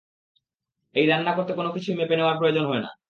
[0.95, 2.91] এই রান্না করতে কোনো কিছুই মেপে নেওয়ার প্রয়োজন হয় না।